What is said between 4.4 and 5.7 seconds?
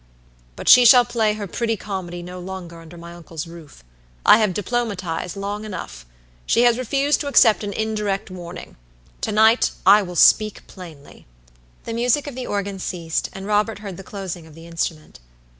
diplomatized long